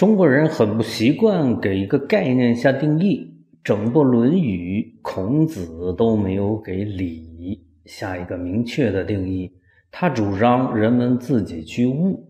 [0.00, 9.52] 中国人很不习惯给一个概念下定义，整部《论语》，孔子都没有给礼下一个明确的定义，
[9.90, 12.26] 他主张人们自己去悟。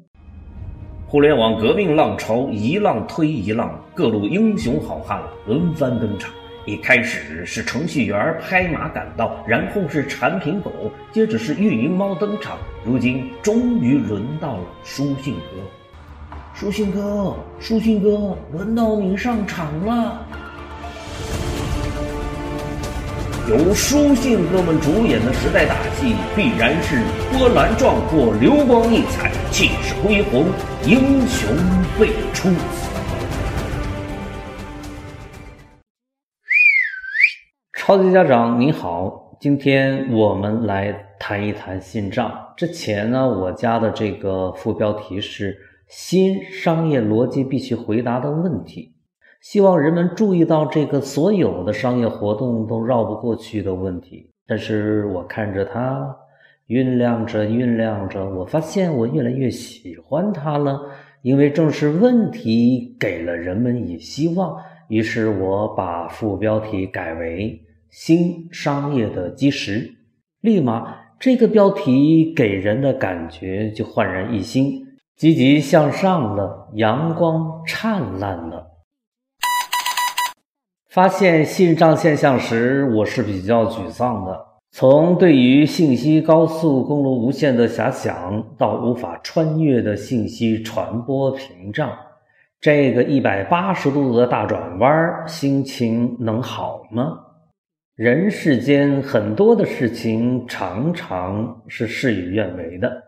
[1.06, 6.34] 互联网革命浪潮一浪推一浪，各路英雄好汉轮番登场。
[6.66, 10.72] 一开始是程序员拍马赶到，然后是产品狗，
[11.12, 15.79] 接着是运营猫登场，如今终于轮到了书信哥。
[16.60, 20.26] 书信哥，书信哥，轮到你上场了。
[23.48, 27.02] 由书信哥们主演的时代大戏，必然是
[27.32, 30.48] 波澜壮阔、流光溢彩、气势恢宏、
[30.84, 31.48] 英雄
[31.98, 32.50] 辈出。
[37.72, 42.30] 超级家长你好，今天我们来谈一谈信账。
[42.54, 45.56] 之前呢，我家的这个副标题是。
[45.90, 48.92] 新商业逻辑必须回答的问题，
[49.42, 54.30] 希望人们注意到这个所有的商业活动都绕不过去的问题。
[54.46, 56.16] 但是我看着它
[56.68, 60.80] 酝酿着酝酿着，我发现我越来越喜欢它了，
[61.22, 64.56] 因为正是问题给了人们以希望。
[64.86, 67.60] 于是我把副标题改为
[67.90, 69.92] “新商业的基石”，
[70.40, 74.86] 立马这个标题给人的感觉就焕然一新。
[75.20, 78.70] 积极向上了，阳光灿烂了。
[80.88, 84.46] 发现信账现象时，我是比较沮丧的。
[84.72, 91.92] 从对于信息高速公路无限的遐想，到无法穿越的信息传播屏障，
[92.58, 97.18] 这个一百八十度的大转弯，心情能好吗？
[97.94, 103.02] 人世间很多的事情，常常是事与愿违的。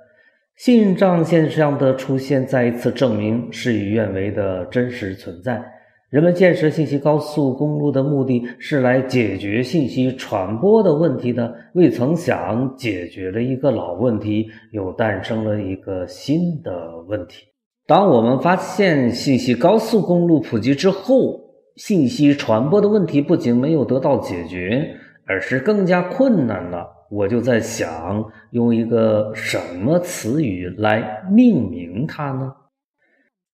[0.64, 5.60] 信账现象的出现，再一次证明事与愿违的真实存在。
[6.08, 16.72] 人们建设信息高速公路的目的是来解决信息传播的问题的，未曾想解决了一个老问题，又诞生了一个新的
[17.08, 17.44] 问题。
[17.88, 21.40] 当我们发现信息高速公路普及之后，
[21.74, 24.94] 信息传播的问题不仅没有得到解决，
[25.26, 26.86] 而是更加困难了。
[27.12, 32.50] 我就在想，用一个什么词语来命名它呢？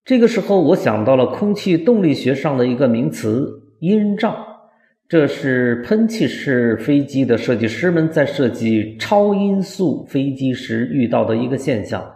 [0.04, 4.32] 这个时候，我想到了空气动力学上的一个名词——音障。
[5.08, 12.08] 这是喷气式飞机的设计师们在设计超音速飞机时遇到的一个现象。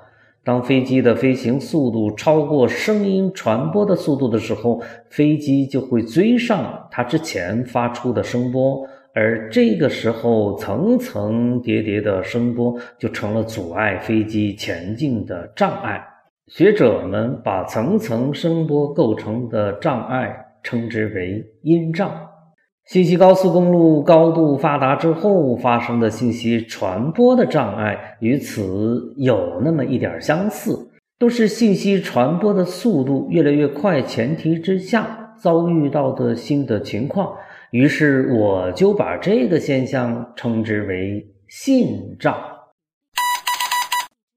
[0.44, 8.86] 当飞机的飞行速度超过声音传播的速度的时候，飞机就会追上它之前发出的声波。
[9.14, 16.02] 而这个时候，层层叠叠的声波就成了阻碍飞机前进的障碍。
[16.46, 22.10] 学者们把层层声波构成的障碍称之为音障。
[22.86, 37.34] 信息高速公路高度发达之后发生的信息传播的障碍，与此有那么一点相似，都是信息传播的速度越来越快前提之下遭遇到的新的情况。
[37.72, 42.38] 于是我就把这个现象称之为“信账”。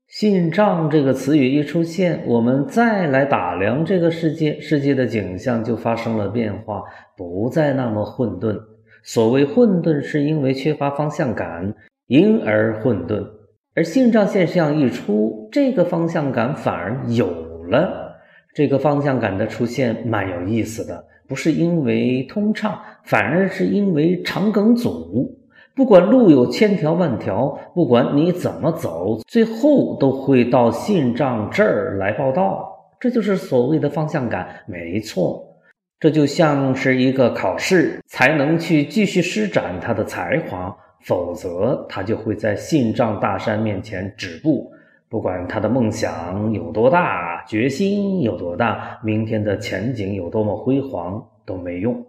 [0.07, 6.81] 信账这个词语一出现，我们再来打量这个世界，世界的景象就发生了变化，
[7.17, 8.57] 不再那么混沌。
[9.03, 11.75] 所谓混沌，是因为缺乏方向感，
[12.07, 13.21] 因而混沌。
[13.75, 17.27] 而信账现象一出，这个方向感反而有
[17.65, 18.15] 了。
[18.53, 21.05] 这个方向感的出现蛮有意思的。
[21.27, 25.37] 不是因为通畅，反而是因为肠梗阻。
[25.75, 32.71] 不管路有千条万条，不管你怎么走，最后都会到信账这儿来报道。
[32.99, 35.43] 这就是所谓的方向感，没错。
[35.99, 44.71] 这就像是一个考试，才能去继续施展他的才华，否则他就会在信账大山面前止步。
[45.09, 52.05] 不管他的梦想有多大，决心有多大，明天的前景有多么辉煌都没用。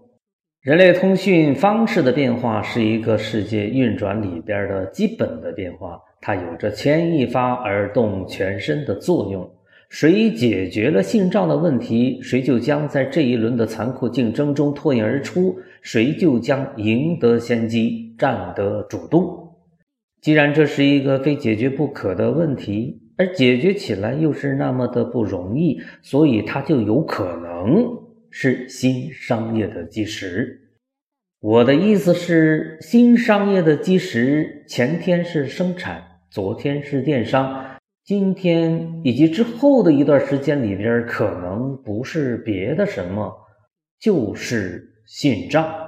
[0.63, 9.49] 人类通讯方式的变化是一个世界运转里边的基本的变化，它有着牵一发而动全身的作用。
[9.89, 19.46] 谁解决了信账的问题，谁就将在这一轮的残酷竞争中脱颖而出，谁就将赢得先机，占得主动。
[20.21, 27.87] 既然这是一个非解决不可的问题，而解决起来又是那么的不容易，所以它就有可能
[28.31, 30.63] 是新商业的基石。
[31.41, 43.33] 我的意思是，新商业的基石，前天是生产，昨天是电商，今天以及之后的一段时间里边，可能不是别的什么，
[44.01, 45.86] 就是信账。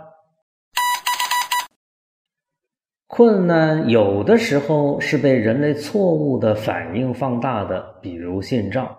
[3.08, 8.96] 困难有的时候是被人类错误的反应放大的，比如信账。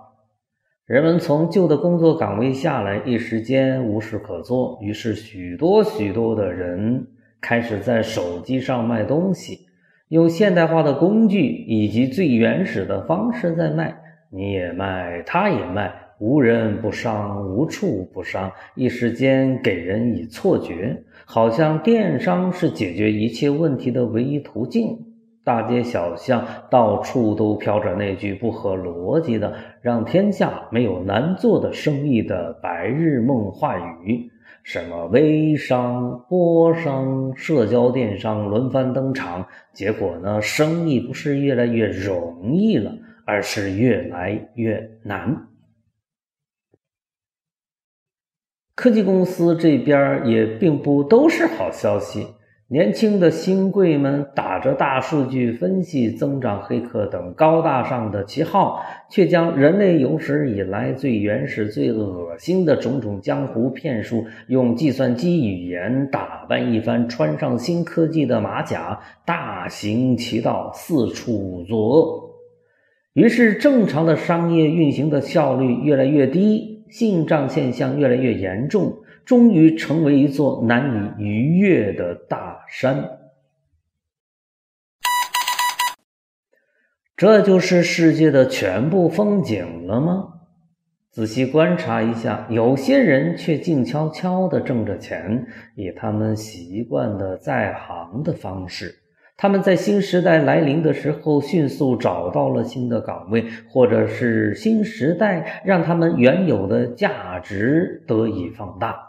[0.87, 7.05] 人们从旧的工作岗位下来，一时间无事可做，于是许多许多的人
[7.39, 9.67] 开始在手机上卖东西。
[10.07, 13.95] 用现代化的工具以及最原始的方式在卖，
[14.31, 18.51] 你也卖，他也卖，无人不伤，无处不伤。
[18.75, 24.97] 一时间给人以错觉，好像电商是解决一切问题的唯一途径。
[25.45, 34.29] 大街小巷到处都飘着那句不合逻辑的、让天下没有难做的生意的白日梦话语。
[34.61, 42.93] 什么微商、波商、社交电商轮番登场，结果呢，生意不是越来越容易了，
[43.25, 45.48] 而是越来越难。
[48.79, 52.25] 科技公司这边也并不都是好消息。
[52.69, 72.29] 年轻的新贵们打着大数据分析、增长黑客等高大上的旗号，却将人类有史以来最原始、最恶心的种种江湖骗术，用计算机语言打扮一番，穿上新科技的马甲，大行其道，四处作恶。
[73.11, 79.01] 于是，正常的商业运行的效率越来越低，信账现象越来越严重。
[79.25, 83.19] 终于成为一座难以逾越的大山。
[87.15, 90.33] 这就是世界的全部风景了吗？
[91.11, 95.45] 仔细观察一下，有些人却静悄悄地挣着钱，
[95.75, 98.98] 以他们习惯的在行的方式。
[99.41, 108.99] 他们在新时代来临的时候，迅速找到了新的岗位，或者是新时代让他们原有的价值得以放大。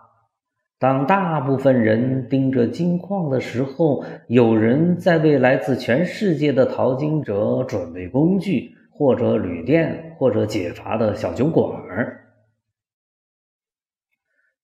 [0.79, 12.21] 当大部分人盯着金矿的时候，有人在为来自全世界的淘金者准备工具，或者旅店，或者解乏的小酒馆儿。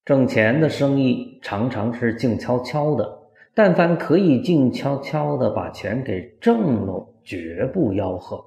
[0.04, 3.15] 挣钱的生意常常是静悄悄的，
[3.56, 8.38] 但凡可以静悄悄的把钱给挣了，绝不吆喝。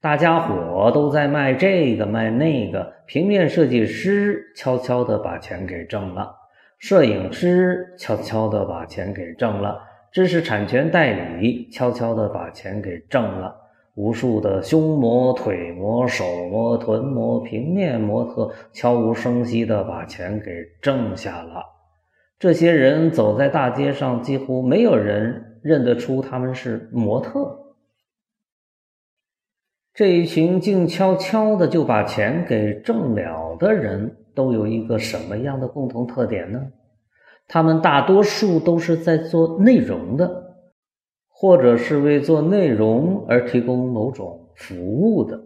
[0.00, 6.32] 大家伙都在卖这个卖那个，平面设计师悄悄的把钱给挣了。
[6.78, 9.80] 摄影师悄悄地把钱给挣了，
[10.12, 13.52] 知识产权代理悄悄地把钱给挣了，
[13.96, 21.64] 无数的胸模、腿模、手模、臀模、平面模特悄无声息地把钱给挣下了。
[22.38, 27.74] 这些人走在大街上，几乎没有人认得出他们是模特。
[29.94, 34.16] 这一群静悄悄的就把钱给挣了的人。
[34.36, 36.60] 都有一个什么样的共同特点呢？
[37.48, 40.58] 他们大多数都是在做内容的，
[41.26, 45.42] 或者是为做内容而提供某种服务的。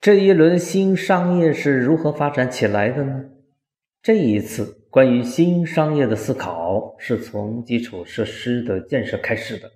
[0.00, 3.24] 这一轮新商业是如何发展起来的呢？
[4.02, 9.70] 这一次关于新商业的思考是从基础设施的建设开始的。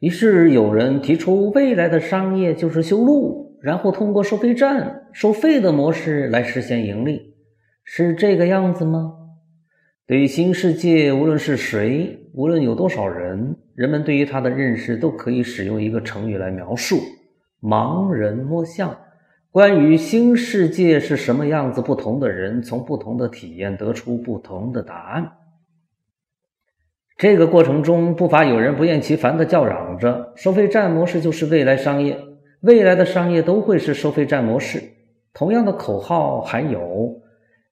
[0.00, 3.58] 于是有人提出，未来的商业就是修路。
[3.62, 7.34] 然后通过收费站收费的模式来实现盈利，
[7.84, 9.12] 是这个样子吗？
[10.06, 17.00] 对于新世界，无论是谁，无论有多少人，人们对于它的认识都可以使用一个成语来描述：
[17.62, 18.94] 盲人摸象。
[19.52, 25.32] 关于新世界是什么样子，不同的人从不同的体验得出不同的答案。
[27.16, 32.16] 这个过程中，不乏有人不厌其烦地叫嚷着：“收费站模式就是未来商业。”
[32.62, 34.80] 未来的商业都会是收费站模式。
[35.34, 37.20] 同样的口号还有：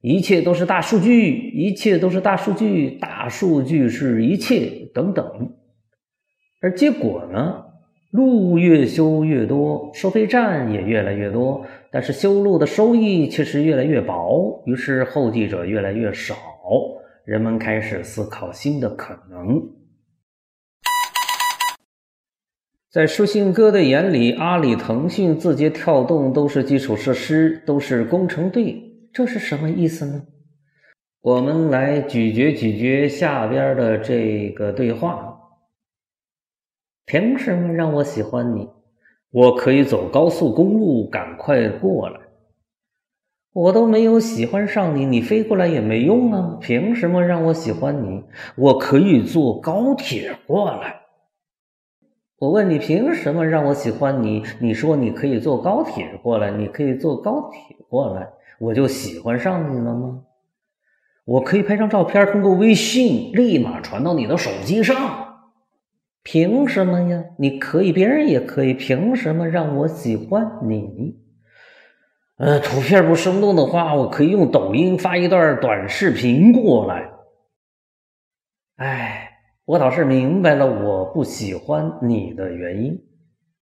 [0.00, 5.54] 一切都是大数据，一切都是大数据，大数据是一切等等。
[6.60, 7.66] 而结果呢？
[8.10, 14.62] 路越修越多，收费站也越来越多，但是修路的收益却是越来越薄。
[14.64, 16.34] 于是后继者越来越少，
[17.24, 19.62] 人们开始思考新的可能。
[22.90, 30.22] 在书信哥的眼里，阿里、腾讯、字节跳动都是基础设施，都是工程队，这是什么意思呢？
[31.20, 35.37] 我们来咀嚼咀嚼下边的这个对话。
[37.08, 38.68] 凭什么让我喜欢你？
[39.30, 42.20] 我可以走高速公路，赶快过来。
[43.54, 46.58] 我都没有喜欢上你，你飞过来也没用啊！
[46.60, 48.22] 凭什么让我喜欢你？
[48.56, 51.00] 我可以坐高铁过来。
[52.40, 54.44] 我问你凭什么让我喜欢你？
[54.60, 60.20] 你说你可以坐高铁过来，你可以坐高铁过来，我就喜欢上你了吗？
[61.24, 65.27] 我可以拍张照片，通过微信立马传到你的手机上，
[66.30, 67.24] 凭什么呀？
[67.38, 71.16] 你可以，别人也可以，凭什么让我喜欢你？
[72.36, 77.08] 呃，图片不生动的话，我可以用抖音发一段短视频过来。
[78.76, 79.24] 哎。
[79.64, 83.02] 我倒是明白了，我不喜欢你的原因。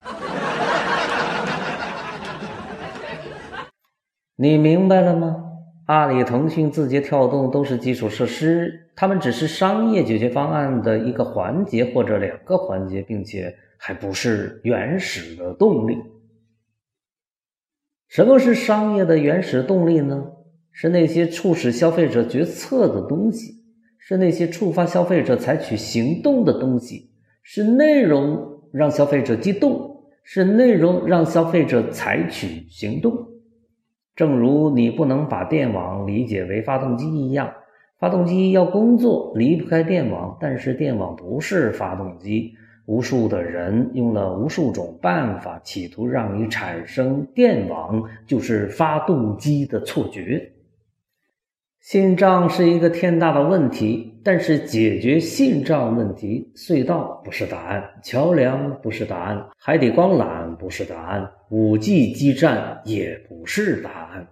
[4.36, 5.44] 你明白了吗？
[5.86, 15.96] 阿里、腾讯、字节跳动都是基础设施，它们只是商业解决方案的一个环节或者两个环节，并且还不是原始的动力。
[18.08, 20.26] 什么是商业的原始动力呢？
[20.72, 23.56] 是那些促使消费者决策的东西。
[24.00, 27.12] 是那些触发消费者采取行动的东西，
[27.44, 33.28] 是内容让消费者激动，是内容让消费者采取行动。
[34.16, 37.54] 正如你不能把电网理解为发动机一样，
[38.00, 42.54] 发动机要工作离不开电网，但是电网不是发动机。
[42.86, 50.54] 无数的人用了无数种办法，企图让你产生电网就是发动机的错觉。
[51.82, 64.28] 信账是一个天大的问题，但是解决信账问题，隧道不是答案，桥梁不是答案，海底光缆不是答案，五 G 基站也不是答案。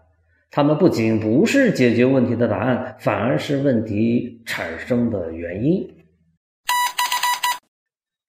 [0.56, 5.86] 他们不仅不是解决问题的答案，反而是问题产生的原因。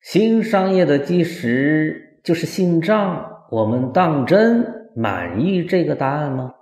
[0.02, 6.52] 新商业的基石就是信账，我们当真满意这个答案吗？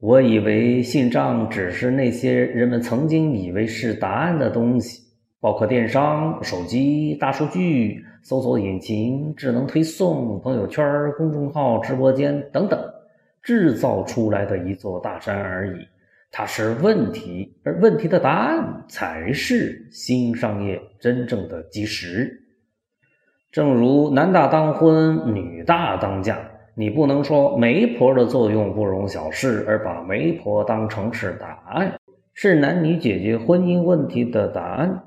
[0.00, 5.00] 我以为信账只是那些人们曾经以为是答案的东西，
[5.38, 10.84] 包括电商、手机、大数据、搜索引擎、智能推送、朋友圈、
[11.16, 12.80] 公众号、直播间等等，
[13.46, 15.86] 制造出来的一座大山而已。
[16.32, 22.42] 它是问题，而问题的答案才是新商业真正的基石。
[23.52, 26.36] 正如男大当婚，女大当嫁。
[26.74, 31.98] 你不能说媒婆的作用不容小视，而把媒婆当成是答案，
[32.34, 35.04] 是男女解决婚姻问题的答案。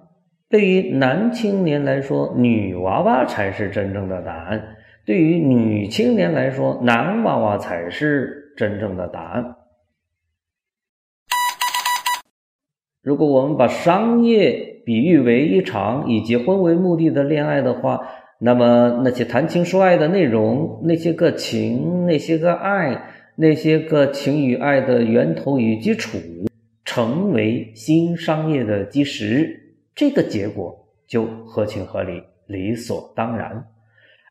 [0.49, 4.59] 对于男青年来说，女娃娃才是真正的答案；
[5.05, 9.55] 对于女青年来说，男娃娃才是真正的答案。
[13.01, 18.01] 如果我们把商业比喻为一场以结婚为目的的恋爱的话，
[18.39, 26.17] 那么那些谈情说爱的内容，那些个情，那些个爱，那些个情与爱的源头与基础，
[26.85, 33.65] 成为新商业的基石，这个结果就合情合理、理所当然。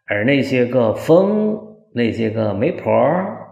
[0.09, 1.59] 而那些个风，
[1.93, 2.91] 那些个媒婆，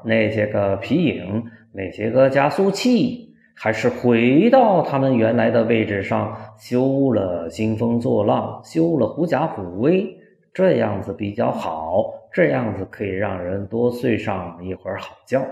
[0.05, 10.07] 那些个皮影，那些个加速器，还是回到他们原来的位置上，修了兴风作浪，修了狐假虎威。
[10.55, 15.47] 这样子比较好，这样子可以让人多睡上一会儿好觉。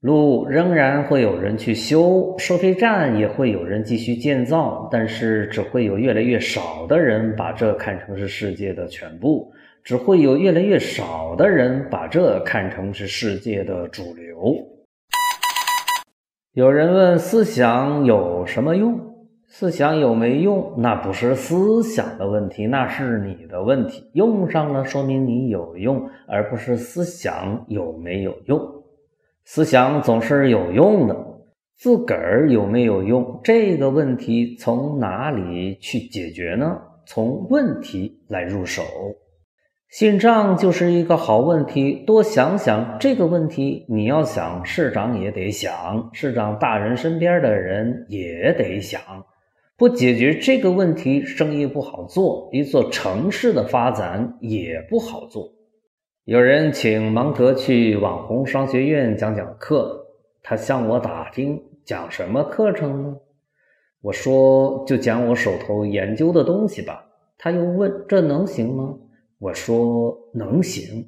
[0.00, 9.50] 路仍然会有人去修，收费站也会有人继续建造，但是只会有越来越少的人把这看成是世界的全部，
[9.84, 14.56] 只会有越来越少的人把这看成是世界的主流。
[16.54, 18.98] 有人问：思想有什么用？
[19.46, 20.72] 思想有没用？
[20.78, 24.08] 那不是思想的问题，那是你的问题。
[24.14, 28.58] 用上了，说明你有用，而不是思想有没有用。
[29.44, 31.14] 思想总是有用的，
[31.76, 33.38] 自个儿有没有用？
[33.44, 36.80] 这个问题从哪里去解决呢？
[37.04, 38.82] 从问题来入手。
[39.94, 43.86] 信账就是一个好问题，多想想这个问题。
[43.88, 49.00] 你要想，市长也得想，市长大人身边的人也得想。
[49.76, 55.48] 不解决这个问题，生意不好做，一座城市的发展也不好做。
[56.24, 60.06] 有人请芒格去网红商学院讲讲课，
[60.42, 63.16] 他向我打听讲什么课程呢？
[64.02, 67.06] 我说就讲我手头研究的东西吧。
[67.38, 68.96] 他又问这能行吗？
[69.44, 71.06] 我说能行，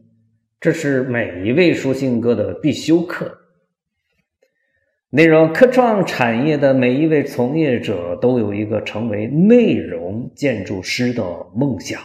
[0.61, 3.35] 这是每一位书信哥的必修课。
[5.09, 11.25] 内容科创产业的每一位从业者都有一个成为内容建筑师的
[11.55, 11.99] 梦想。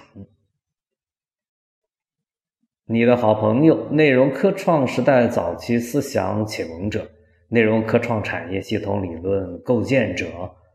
[2.85, 7.11] 你的好朋友，内容科创时代早期思想启蒙者，
[7.49, 10.27] 内容科创产业系统理论构建者，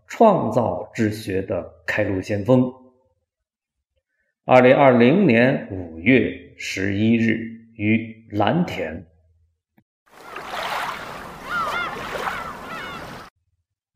[0.07, 2.71] 创造之学的开路先锋。
[4.49, 7.37] 二零二零年五月十一日
[7.75, 9.05] 于蓝田。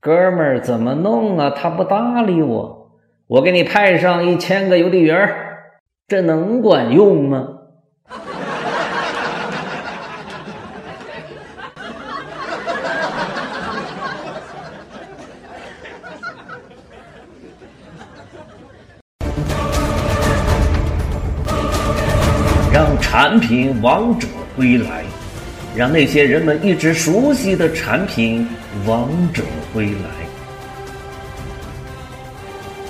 [0.00, 1.50] 哥们儿，怎么弄啊？
[1.50, 5.32] 他不搭理我，我给你派上一千个邮递员，
[6.08, 7.59] 这能管用吗？
[23.30, 25.04] 产品王者归来，
[25.76, 28.44] 让那些人们一直熟悉的产品
[28.84, 30.26] 王者归来。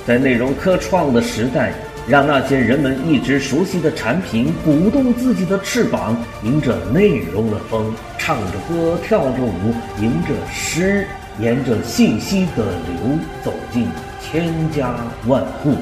[0.07, 1.75] 在内容科创的时代，
[2.09, 11.07] 让那些人们一直熟悉的产品鼓动自己的翅膀，迎着内容的风，唱着歌，跳着舞，迎着诗，
[11.39, 13.87] 沿着信息的流，走进
[14.23, 14.95] 千家
[15.27, 15.75] 万户。